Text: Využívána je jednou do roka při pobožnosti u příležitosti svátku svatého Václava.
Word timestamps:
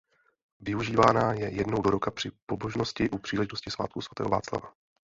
Využívána 0.59 1.33
je 1.33 1.53
jednou 1.55 1.81
do 1.81 1.89
roka 1.89 2.11
při 2.11 2.31
pobožnosti 2.45 3.09
u 3.09 3.17
příležitosti 3.17 3.71
svátku 3.71 4.01
svatého 4.01 4.29
Václava. 4.29 4.73